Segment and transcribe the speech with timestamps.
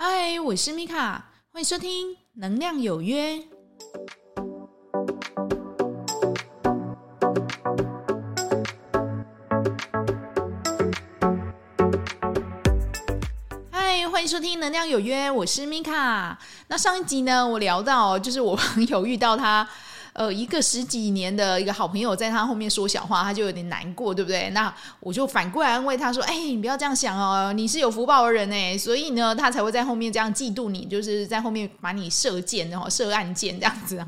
[0.00, 3.32] 嗨，我是米卡，欢迎收听《能量有约》。
[13.72, 16.38] 嗨，欢迎收听《能量有约》，我是米卡。
[16.68, 19.68] 那上一集呢，我聊到就是我朋友遇到他。
[20.18, 24.50] 呃，一个十几年的一个好朋友，在他后面说小话，他就有点难过，对不对？
[24.50, 34.04] 那我就反过来安慰他说：“哎，你不要这样想哦，你是有福报的人哎，所以呢，他才会在后面这样嫉妒你，就是在后面把你射箭，然后射暗箭这样子。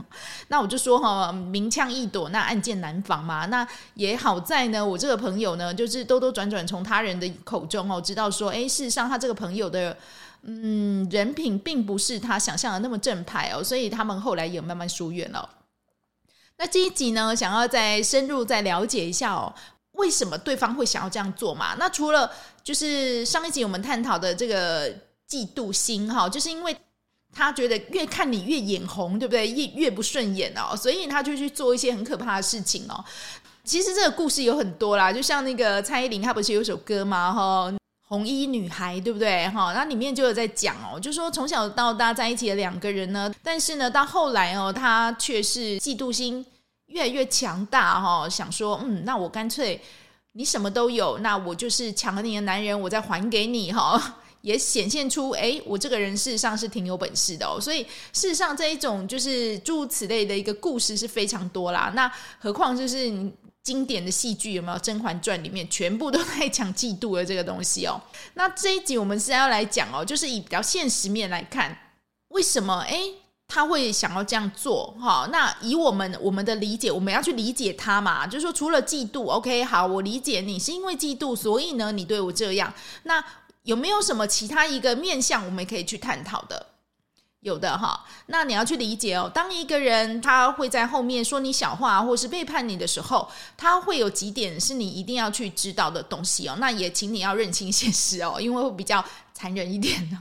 [0.49, 3.47] 那我就说哈，明枪易躲，那暗箭难防嘛。
[3.47, 9.97] 那也好在呢，我这个朋友呢，就是兜兜转转从他人的口中哦，知道说，哎，事实上他这个朋友的
[10.43, 15.49] 嗯人品并不是他想象的那么正派哦，所以他们后来也慢慢疏远了。
[16.61, 19.51] 那这一集呢，想要再深入再了解一下哦，
[19.93, 21.75] 为什么对方会想要这样做嘛？
[21.79, 22.31] 那除了
[22.63, 24.93] 就是上一集我们探讨的这个
[25.27, 26.77] 嫉妒心哈，就是因为
[27.35, 29.49] 他觉得越看你越眼红，对不对？
[29.49, 33.02] 越越不顺眼哦，所以他就去做一些很可怕的事情哦。
[33.65, 37.33] 其实这个故事有很多啦，就像那个蔡依林，她不是有首歌吗？
[37.33, 37.73] 哈，
[38.11, 39.49] 红衣女孩，对不对？
[39.51, 46.45] 哈，那里面就有在讲哦，就说从小到大在一起的两个人呢，但是呢，到后来哦，他却是嫉妒心。
[46.87, 49.80] 越来越强大哈，想说嗯，那我干脆
[50.33, 57.61] 你什么都有，那我就是抢了你的男人，我再还给你哈， 也显现出诶，我这个人事实上是挺有本事的哦。
[57.61, 61.93] 所以事实上这一种就是诸如此类的一个故事是非常多啦。
[61.95, 63.09] 那何况就是
[63.71, 68.00] 经典的戏剧有没有《甄嬛传》里面全部都在讲嫉妒的这个东西哦。
[68.34, 71.78] 那这一集我们是要来讲哦，就是以比较现实面来看，
[72.31, 73.15] 为什么诶？
[73.47, 82.75] 他会想要这样做，哈，那以我们我们的理解，我们要去理解他嘛，就是说除了嫉妒，OK，好，我理解你是因为嫉妒，所以呢，你对我这样，
[83.05, 83.25] 那
[83.62, 86.66] 有没有什么其他一个面向我们可以去探讨的？
[87.41, 99.03] 有的哈，那你要去理解哦，当一个人他会在后面说你小话，或是背叛你的时候，他会有几点是你一定要去知道的东西哦，那也请你要认清现实哦，因为会比较
[99.33, 100.19] 残忍一点呢。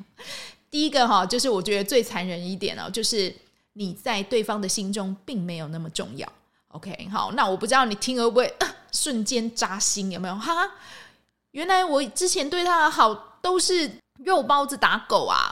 [0.72, 3.36] 第一个哈，就是我觉得最残忍一点哦，就是
[3.74, 6.25] 你在对方的心中并没有那么重要。
[6.69, 8.53] OK，好，那我不知道你听会不会、
[8.94, 10.36] 瞬间扎心，有没有？
[10.36, 10.53] 哈，
[11.51, 13.91] 原来我之前对他的好都是
[14.24, 15.49] 肉包子打狗啊。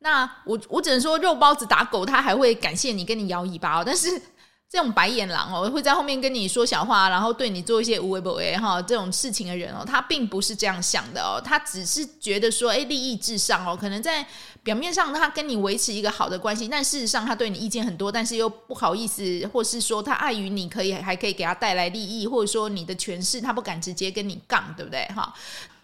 [0.00, 4.20] 那我我只能说肉包子打狗，他还会感谢你，跟你摇尾巴哦，但是。
[4.72, 14.24] 这种白眼狼哦，会在后面跟你说小话，然后对你做一些无微不微哈这种事情的人哦，他并不是这样想的哦，他只是觉得说，哎，利益至上哦，可能在
[14.62, 25.34] 表面上他跟你维持一个好的关系，但事实上他对你意见很多，但是又不好意思，或是说他碍于你可以还可以给他带来利益，或者说你的权势，他不敢直接跟你杠，对不对哈？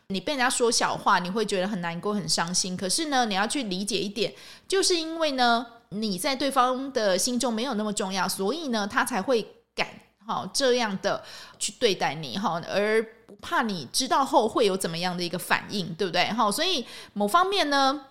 [0.08, 2.76] 你被人家说小话，你会觉得很难过、很伤心。
[2.76, 4.34] 可是呢，你要去理解一点，
[4.68, 5.66] 就是因为呢。
[5.90, 9.40] 你在对方的心中没有那么重要，所以呢，他才会
[9.72, 9.88] 敢
[10.26, 11.24] 哈这样的
[11.60, 16.24] 去对待你哈，而不怕你知道后会有怎么样的一个反应，对不对？
[16.32, 18.04] 哈，所以某方面呢，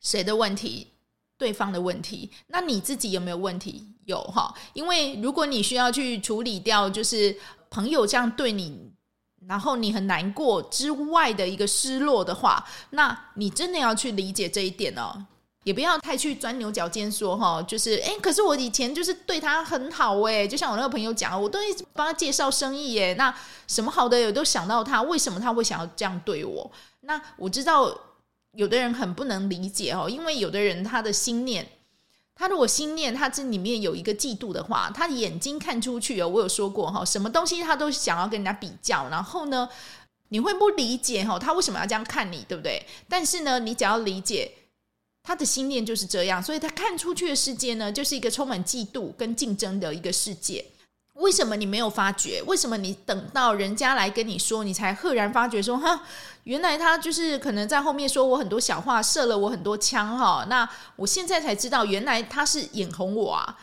[0.00, 0.88] 谁的问题？
[1.36, 3.86] 对方的问题，那你自己有没有问题？
[4.06, 8.90] 有哈，因为如果你需要去处理掉，就是朋友这样对你，
[9.48, 15.26] 然后你很难过之外的一个失落的话，那你真的要去理解这一点哦。
[15.64, 23.34] 也不要太去钻牛角尖，说哈，就是诶，可是我以前就是对他很好诶，就像我那个朋友讲，我都一直帮他介绍生意诶，那
[23.66, 26.70] 什么好的我都想到他，为什么他会想要这样对我？
[27.00, 27.98] 那我知道
[28.52, 31.66] 有的人很不能理解哦，因为有的人他的心念，
[32.34, 39.68] 他如果心念他这里面有一个嫉妒的话，他眼睛看出去哦，我有说过哈，什么东西他都想要跟人家比较，然后呢，
[40.28, 42.84] 你会不理解哈，他为什么要这样看你，对不对？
[43.08, 44.52] 但是呢，你只要理解。
[45.26, 50.62] 他的心念就是这样，所以他看出去的世界呢，就是一个充满嫉妒跟竞争的一个世界。
[51.14, 52.42] 为什么你没有发觉？
[52.42, 56.02] 为什么你等到人家来跟你说，你才赫然发觉说，哈，
[56.42, 60.44] 原来他就是可能在后面说我很多小话，射了我很多枪哈。
[60.48, 63.56] 那我现在才知道，原来他是眼红我啊。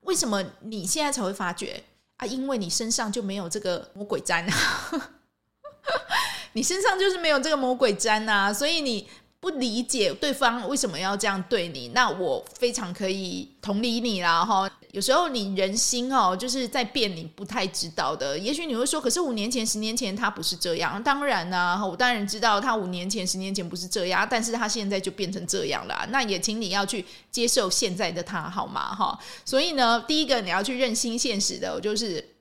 [0.00, 1.82] 为什么你现在才会发觉
[2.16, 2.26] 啊？
[2.26, 5.10] 因为你身上就没有这个魔鬼粘啊，
[6.54, 9.08] 你身上就是没有这个魔鬼粘啊，所以你。
[9.46, 14.68] 不理解对方为什么要这样对你，那我非常可以同理你啦哈。
[14.90, 18.36] 有时候你人心哦，就是在变，你不太知道的。
[18.36, 21.00] 也许你会说，可是五年前、十年前他不是这样。
[21.00, 26.04] 当然呢，我当然知道他五年前、十年前不是这样，但是他现在就变成这样了。
[26.10, 28.92] 那也请你要去接受现在的他，好吗？
[28.96, 29.16] 哈。
[29.44, 32.34] 所以呢，第一个你要去认清现实的，就是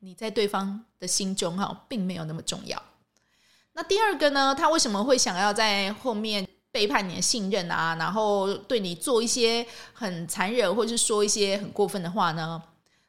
[0.00, 2.82] 你在对方的心中哈，并没有那么重要。
[3.78, 4.54] 那第二个呢？
[4.58, 12.62] 他为什么会想要在后面背叛你的信任啊，然后对你做一些很残忍，或者是说一些很过分的话呢？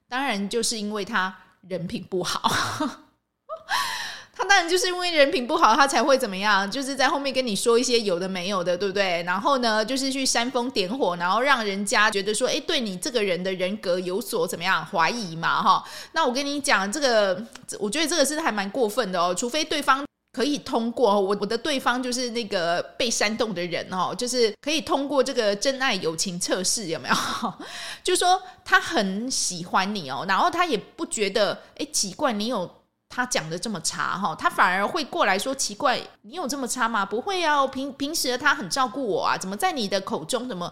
[0.09, 1.33] 当然就是因为他
[1.69, 2.51] 人品不好。
[4.35, 6.69] 他当然就是因为人品不好，他才会怎么样？
[6.69, 9.23] 就是在后面跟你说一些有的没有的，对不对？
[9.23, 15.63] 然后呢，就是去煽风点火，然后让人家觉得说，哎，对你这个人的人格有所怎么样怀疑嘛？
[15.63, 17.41] 哈，那我跟你讲，这个
[17.79, 19.33] 我觉得这个是还蛮过分的哦。
[19.33, 20.05] 除非对方
[20.37, 27.15] 可以通过我，我的对方就是那个被煽动的人哦，就是可以通过这个真爱友情测试，有没有？
[28.03, 32.69] 就说他很喜欢你哦，然后他也不觉得，哎，奇怪，你有。
[33.09, 37.05] 他讲的这么差哈，他反而会过来说奇怪，你有这么差吗？
[37.05, 40.71] 不会啊，平平时他很照顾我啊，怎么在你的口中怎么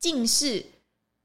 [0.00, 0.66] 尽是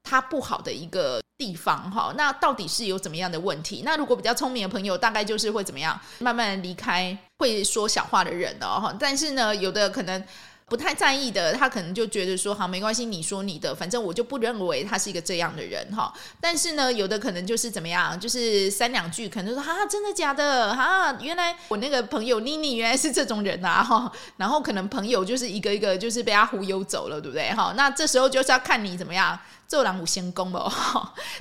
[0.04, 2.14] 他不好的一个地方哈？
[2.16, 3.82] 那到底是有怎么样的问题？
[3.84, 8.94] 那如果比较聪明的朋友，大概就是会怎么样，慢慢离开会说小话的人哦。
[8.98, 10.22] 但是呢，有的可能。
[10.66, 16.12] 不太在意的，他可能就觉得说好没关系，你说你的，反正我就不认为他是一个这样的人哈。
[16.40, 21.14] 但是呢，有的可能就是怎么样，就是三两句可能说哈，真的假的哈？
[21.20, 24.10] 原来我那个朋友妮妮原来是这种人啊哈。
[24.38, 27.74] 然后可能朋友就是一个一个就是被他忽悠走了，对不对哈？
[27.76, 29.38] 那这时候就是要看你怎么样，
[29.68, 30.72] 做人有先功哦。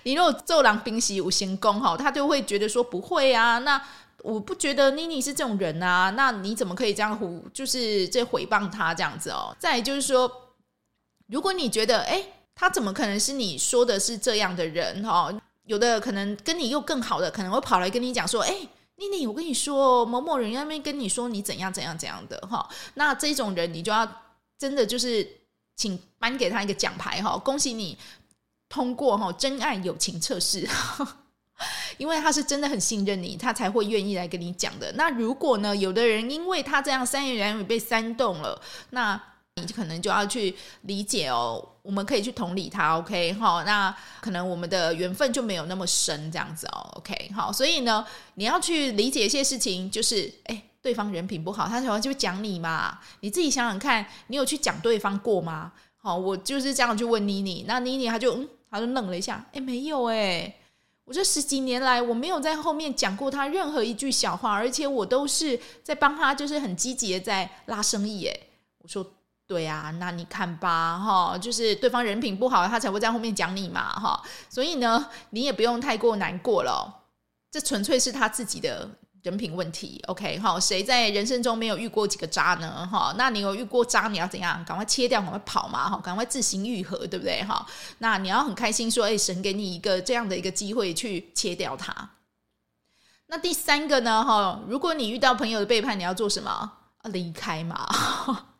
[0.04, 3.81] 你如果做人平时有先功哈，他就会觉得说不会啊，那。
[4.24, 9.54] 我不觉得妮妮是这种人啊，那你怎么可以这样胡，就是这诽谤他这样子哦？
[9.60, 10.31] 再就是说，
[11.28, 12.24] 如果你觉得，哎，
[12.56, 15.30] 他怎么可能是你说的是这样的人哈？
[15.66, 18.56] 有的可能跟你又更好的，可能会跑来跟你讲说，哎，
[18.96, 22.66] 妮妮，我跟你说，某某人那边跟你说你怎样怎样怎样的哈。
[22.94, 24.10] 那这种人，你就要
[24.58, 25.28] 真的就是
[25.76, 27.98] 请颁给他一个奖牌哈，恭喜你
[28.69, 30.66] 通过哈真爱友情测试。
[31.98, 34.92] 因为他是真的很信任你，他才会愿意来跟你讲的。
[34.94, 38.62] 那如果呢，有的人因为他这样三言两语被煽动了，
[38.92, 39.22] 那
[39.56, 41.69] 你可能就要去理解哦。
[41.84, 43.34] 我们可以去同理他，OK？
[43.34, 47.30] 好，那可能我们的缘分就没有那么深，这样子哦，OK？
[47.36, 48.06] 好，所以呢，
[48.36, 52.98] 你要去理解一些事情，就是哎，对方人品不好，他喜欢就讲你嘛。
[53.19, 55.74] 你自己想想看，你有去讲对方过吗？
[55.98, 60.56] 好，我就是这样去问妮妮，那妮妮他就嗯，他就愣了一下，哎，没有哎。
[61.06, 68.26] 我这十几年来，我没有在后面讲过他任何一句小话，而且我都是在帮他，就是很积极的在拉生意。
[68.26, 68.40] 哎，
[68.80, 69.06] 我说
[69.46, 74.24] 对啊，那你看吧，哈，就是对方人品不好，他才会在后面讲你嘛，哈。
[74.50, 77.04] 所以呢，你也不用太过难过了，
[77.52, 78.90] 这纯粹是他自己的。
[79.24, 82.86] 人品问题，OK，好，谁在人生中没有遇过几个渣呢？
[82.92, 84.64] 哈，那你有遇过渣，你要怎样？
[84.66, 87.42] 赶快切掉，赶快跑嘛，哈，赶快自行愈合，对不对？
[87.44, 87.66] 哈，
[88.00, 92.10] 那你要很开心说，哎，神给你一个这样的一个机会去切掉它。
[93.28, 94.24] 那第三个呢？
[94.24, 96.74] 哈，如果你遇到朋友的背叛，你要做什么？
[97.04, 98.46] 离开嘛。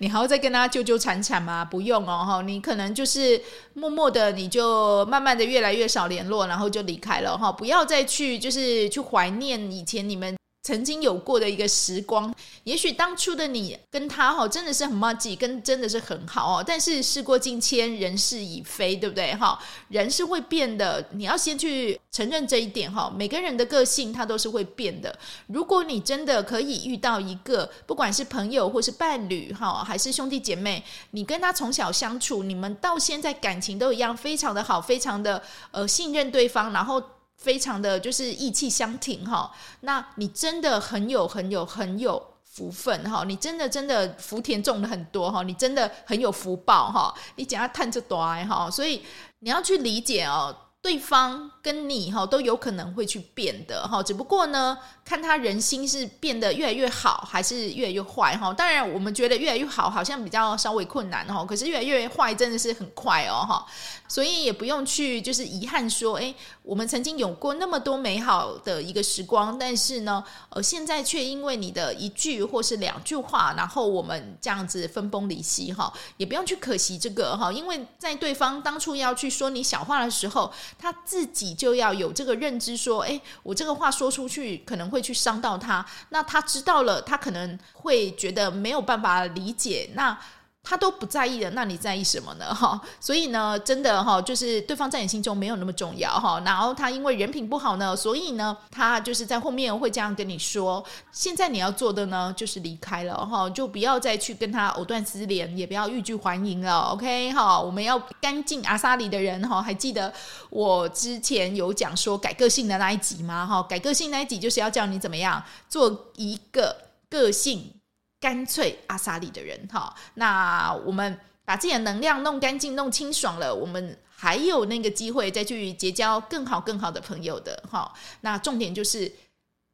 [0.00, 1.62] 你还要再跟他纠纠缠缠吗？
[1.62, 3.38] 不用哦，哈，你可能就是
[3.74, 10.39] 默默的，你就慢慢的越来越少联络，然后就离开了哈，不要再去就是去怀念以前你们。
[10.70, 12.32] 曾经有过的一个时光，
[12.62, 16.64] 也许当初的你跟他哈真的是很默契，跟真的是很好哦。
[16.64, 19.58] 但是事过境迁，人事已非，对不对哈？
[19.88, 23.12] 人是会变的，你要先去承认这一点哈。
[23.12, 25.12] 每个人的个性他都是会变的。
[25.48, 35.42] 如果你真的可以遇到一个，不管是朋友或是伴侣哈，还是兄弟姐妹，你跟他从小相处，你们到现在感情都一样，非常的好，非常的
[35.72, 37.02] 呃信任对方，然后。
[37.40, 49.02] 非常的就是义气相挺哈，那你真的很有很有很有福分哈，你真的真的福田种了很多哈，你真的很有福报哈，你讲要探着短哈，所以
[49.38, 50.54] 你要去理解哦。
[50.82, 58.50] 对方跟你哈都有可能会去变的哈，只不过呢，看他人心是变得越来越好，还是越来越坏哈。
[58.54, 63.66] 当然，我们觉得越来越好好像比较稍微困难哈，可是越来越坏真的是很快哦哈。
[64.10, 80.52] 所以也不用去就是遗憾说，哎，我们曾经有过那么多美好的一个时光，但是呢，呃，现在却因为你的一句或是两句话，然后我们这样子分崩离析哈，也不用去可惜这个哈，因为在对方当初要去说你小话的时候。
[80.78, 85.84] 他自己就要有这个认知，说：“诶，我这个话说出去可能会去伤到他。
[86.08, 89.90] 那他知道了，他可能会觉得没有办法理解。
[89.94, 90.18] 那。”
[90.62, 92.54] 他都不在意的，那你在意什么呢？
[92.54, 96.40] 哈，所以呢，真的哈，就是对方在你心中没有那么重要哈。
[96.44, 100.84] 然后他因为人品不好呢，所以呢，他就是在后面会这样跟你说。
[101.10, 106.78] 现在你要做的呢，就是离开了哈，就不要再去跟他藕断丝连，也不要欲拒还迎了。
[106.92, 109.62] OK 哈，我们要干净阿萨里的人哈。
[109.62, 110.12] 还记得
[110.50, 113.46] 我之前有讲说改个性的那一集吗？
[113.46, 116.76] 哈，改个性那一集就是要教你怎么样做一个
[117.08, 117.72] 个性
[118.20, 119.92] 干脆阿萨利的人哈。
[120.14, 127.92] 那我们把自己的能量弄干净、弄清爽了，我们还有那个机会再去结交更好、更好的朋友的哈。
[128.20, 129.10] 那重点就是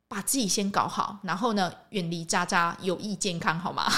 [0.09, 3.91] 把自己先搞好，然后呢，远离渣渣，有益健康，好吗？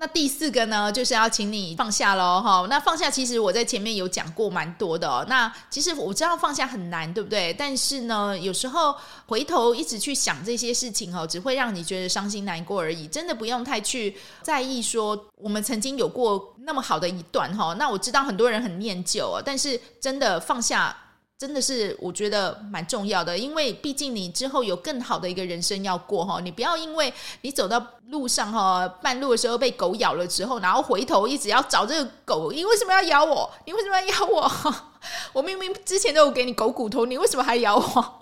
[0.00, 2.64] 那第四个呢，就是要请你放下喽，哈。
[2.70, 5.26] 那放下，其实我在前面有讲过蛮多的哦。
[5.28, 7.52] 那其实我知道放下很难，对不对？
[7.54, 8.94] 但是呢，有时候
[9.26, 13.08] 回头一直去想这些事情哦，只会让你觉得伤心难过而已。
[13.08, 17.74] 真的不用太去在意说我们曾经有过那么好的一段哈。
[17.74, 20.96] 那我知道很多人很念旧啊，但是真的放下。
[21.38, 33.48] 真的是我觉得蛮重要的，因为毕竟你之后有更好的一个人生要过哈，你不要因为你走到路上哈，半路的时候被狗咬了之后，然后回头一直要找这个狗，你为什么要咬我？
[33.66, 34.50] 你为什么要咬我？
[35.32, 38.14] 我明明之前都有给你狗骨头，你为什么还咬我？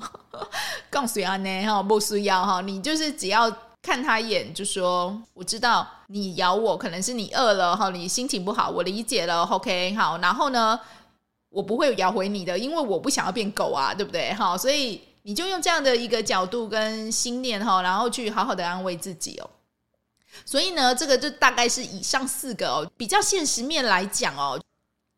[0.91, 10.79] 告诉阿内哈，不需要哈，你就是只要看他一眼就说，我知道你咬我可能是你饿了哈，你心情不好，我理解了，OK 好，然后呢？
[11.57, 14.31] 我不会咬回你的，因为我不想要变狗啊，对不对？
[14.35, 19.49] 哈，所以你就用这样的一个角度跟心念哈，然后去好好的安慰自己哦。
[20.45, 24.61] 所以呢，这个就大概是以上四个哦，比较现实面来讲哦，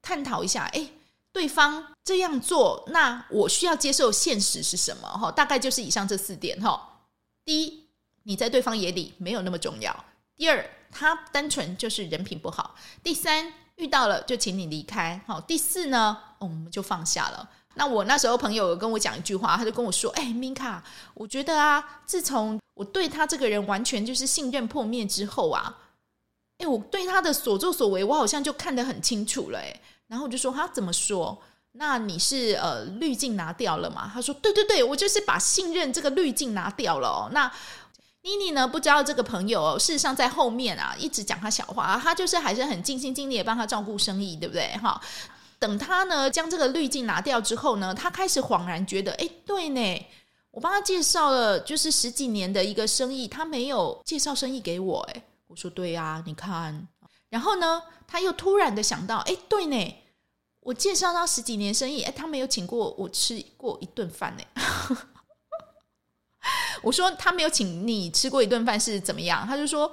[0.00, 0.88] 探讨一下，哎，
[1.32, 5.08] 对方这样做，那我需要接受现实是什么？
[5.08, 7.00] 哈，大概就是以上这四点哈。
[7.44, 7.88] 第一，
[8.22, 9.92] 你在对方眼里没有那么重要；
[10.36, 13.52] 第二，他单纯就是人品不好；第三。
[13.78, 15.40] 遇到了就请你离开，好。
[15.40, 17.48] 第四呢，我们就放下了。
[17.74, 20.80] 那我那时候朋友跟我讲一句话，他就跟我说：“哎，Mika，
[21.14, 25.78] 我觉得啊，自从我对他这个人完全就是信任破灭之后啊，
[26.58, 31.40] 哎，我对他的所作所为，我好像就看得很清楚了。”哎，然后我就说：“他怎么说？
[31.72, 37.48] 那你是呃滤镜拿掉了吗？”他说：“对对对，我就是把信任这个滤镜拿掉了哦。”那
[38.28, 38.68] 妮妮呢？
[38.68, 44.76] 不知道这个朋友哦，事实上在后面啊，一直讲他小话，他就是还是很尽心尽力的帮他照顾生意，对不对？
[44.76, 45.00] 哈，
[45.58, 50.06] 等他呢将这个滤镜拿掉之后呢，他开始恍然觉得，哎，对呢，
[50.50, 56.86] 我帮他介绍了就是十几年的一个生意，他没有介绍生意给我，哎，我说对呀，你看，
[57.30, 59.94] 然后呢，他又突然的想到，哎，对呢，
[60.60, 64.42] 我介绍他十几年生意，哎，他没有请过我吃过一顿饭呢。
[66.82, 69.46] 我说他没有请你吃过一顿饭是怎么样？
[69.46, 69.92] 他就说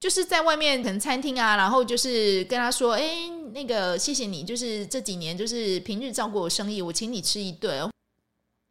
[0.00, 7.90] 就是在外面可能餐厅啊，然后就是跟他说，哎，那个谢谢你，就是这几年就是平日照顾我生意，我请你吃一顿，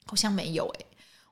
[0.05, 0.85] 好像没有哎。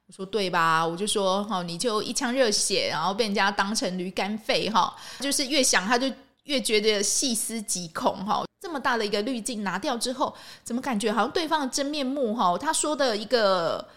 [0.08, 0.86] 我说对吧？
[0.86, 6.12] 我就说哈，你就一腔热血，然后被人家当成驴肝肺哈，就是越想他就
[6.44, 8.44] 越觉得细思极恐哈。
[8.62, 12.58] 这么大的一个滤镜拿掉之后，怎么感觉好像对方的真面目哈？
[12.58, 13.88] 他说的一个。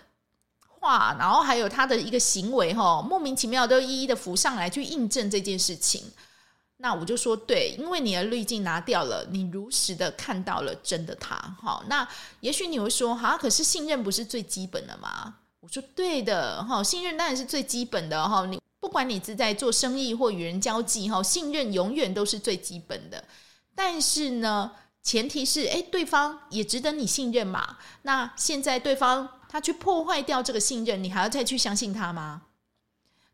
[0.80, 6.02] 话，然后还有他的一个行为，哈，莫名其妙都一一的浮上来，去印证这件事情。
[6.80, 11.82] 那我就说，对，因为你的滤镜拿掉了，你如实的看到了真的他，哈。
[11.88, 12.08] 那
[12.38, 15.34] 也许你会说，哈，可是信任不是最基本的吗？
[15.58, 18.46] 我说，对的，哈，信任当然是最基本的，哈。
[18.46, 23.24] 你不管你是在做生意或与人交际，哈，信任永远都是最基本的。
[23.74, 24.70] 但是呢，
[25.02, 27.76] 前提是，诶，对方也值得你信任嘛。
[28.02, 29.28] 那现在对方。
[29.48, 32.42] 他去破坏掉这个信任，你还要再去相信他吗？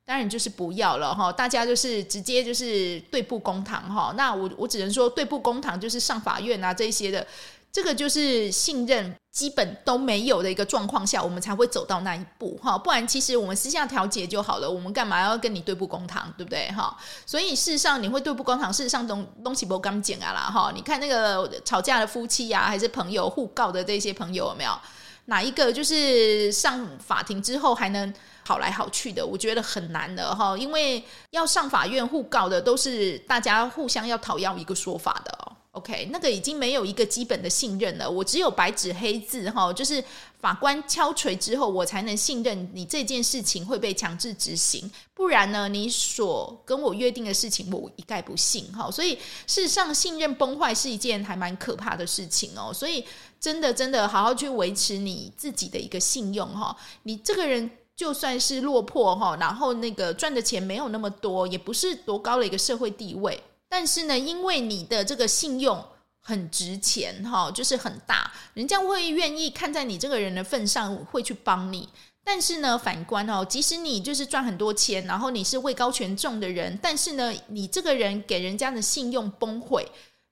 [0.06, 4.12] 当然就是不要了哈，大家就是直接就是对簿公堂哈。
[4.16, 7.26] 那我我只能说对簿公堂就是上法院啊这些的，
[7.72, 12.76] 这个就是信任基本都没有的一个状况下，我们才会走到那一步哈。
[12.76, 16.94] 不然其实我们私下调解就好了，我们干嘛要跟你对簿公堂，对不对哈？
[17.24, 20.70] 所以事实上你会对簿公堂，事实上东东西不刚讲啊啦哈。
[20.74, 24.78] 你看那个吵架的夫妻呀、啊，还是朋友互告的这些朋友有没有？
[25.26, 28.12] 哪一个就是上法庭之后还能
[28.46, 29.24] 好来好去的？
[29.24, 35.56] 我觉得很难的哈，因为要上法院互告的都是大家互相要讨要一个说法的哦。
[35.74, 38.08] OK，那个已经没有一个基本的信任了。
[38.08, 40.02] 我只有白纸黑字哈，就是
[40.38, 44.88] 法官敲槌之后，我才能信任你这件事情会被强制执行。
[45.14, 48.88] 不然呢，你所跟我约定的事情，我一概不信哈。
[48.88, 49.16] 所以
[49.48, 52.72] 事实上，信任崩坏是一件还蛮可怕的事情哦。
[52.72, 53.04] 所以
[53.40, 56.76] 真的真的好好去维持你自己的一个信用哈。
[57.02, 63.42] 你这个人就算是落魄哈，然后那个赚的钱没有那么多，也不是多高的一个社会地位。
[63.76, 65.84] 但是呢，因为你的这个信用
[66.20, 71.88] 很值钱哈，就是很大，人家会愿意看在你这个人的份上，会去帮你。
[72.22, 79.84] 但是呢，反观哦，即使你就是赚很多钱，然后你是位高权重的人，但是呢，你这个人给人家的信用崩溃，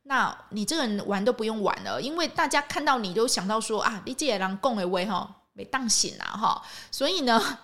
[0.04, 7.58] 那你这个人玩都不用玩了，因为大家看到你都想到说啊，你这也让共为威哈没当醒啊哈，所以呢。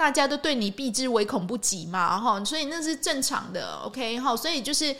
[0.00, 4.96] 大家都对你避之唯恐不及嘛，哈，所以那是正常的，OK，哈，所以就是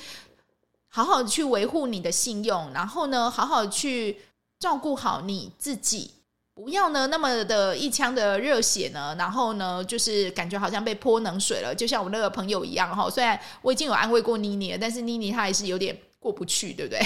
[0.91, 4.21] 好好去维护你的信用，然后呢，好好去
[4.59, 6.11] 照顾好你自己，
[6.55, 17.01] 不要呢那么的一腔的热血呢，然后呢，就是感觉好像被泼冷水了，就像我那个朋友一样，哈，虽然我已经有安慰过妮妮了，但是妮妮她还是有点过不去，对不对？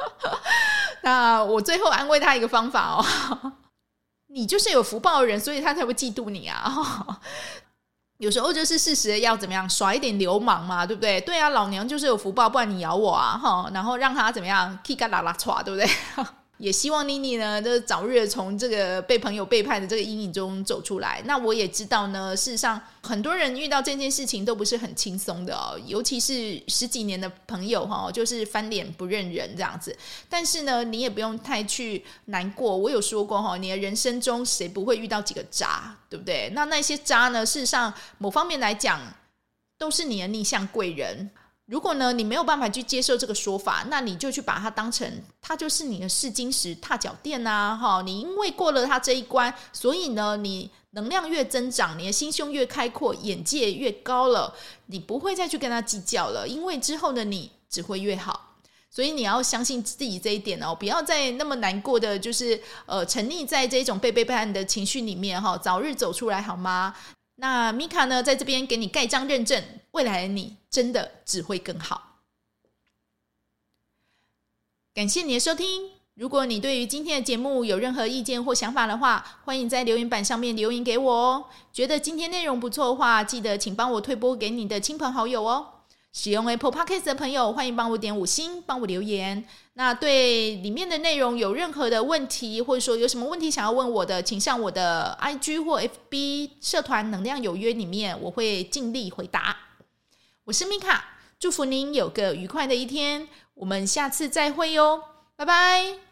[1.04, 3.52] 那我最后安慰她一个方法哦。
[4.32, 7.20] 你就是有福报的人，所以他才会嫉妒你啊！
[8.18, 11.20] 有时候就是事实要怎么样耍一点流氓嘛，对不对？
[11.20, 13.36] 对啊，老娘就是有福报，不然你咬我啊！
[13.36, 16.26] 哈，然后让他怎么样，嘎啦啦唰，对不对？
[16.62, 21.20] 也希望妮妮呢，就早日从这个被朋友背叛的这个阴影中走出来。
[21.24, 29.96] 那我也知道呢，事实上很多人遇到这件事情都不是很轻松的哦，尤其是十几年的朋友哈，就是翻脸不认人这样子。
[30.28, 32.76] 但是呢，你也不用太去难过。
[32.76, 36.48] 我有说过哈，你的人生中谁不会遇到几个渣，对不对？
[36.54, 39.00] 那那些渣呢，事实上某方面来讲，
[39.76, 41.28] 都是你的逆向贵人。
[41.72, 45.10] 如果呢，你没有办法去接受这个说法，那你就去把它当成
[45.40, 48.02] 它就是你的试金石、踏脚垫呐，哈！
[48.02, 54.54] 你因为过了它这一关，所以呢，你能量越增长，你的心胸越开阔，眼界越高了，
[54.88, 58.50] 你不会再去跟他计较了，因为之后的你只会越好。
[58.90, 66.94] 所以你要相信自己这一点哦，不要再那么难过的，就是呃，沉溺在这种被背叛的情绪里面哈，早日走出来好吗？
[67.42, 72.20] 那米卡呢，在这边给你盖章认证，未来的你真的只会更好。
[74.94, 75.90] 感谢你的收听。
[76.14, 81.46] 如果你对于今天的节目有任何意见或想法的话，欢迎在留言板上面留言给我哦。
[81.72, 85.81] 觉得今天内容不错的话，记得请帮我推播给你的亲朋好友哦。
[86.12, 89.42] 使用 Apple Podcast 的朋友，欢迎帮我点五星，帮我留言。
[89.74, 99.56] 那对里面的内容有任何的问题，或者说有什么问题想要问我的，请上我的 IG 或 FB 社团“能量有约”里面，我会尽力回答。
[100.44, 105.02] 我是米卡，祝福您有个愉快的一天，我们下次再会哟，
[105.34, 106.11] 拜拜。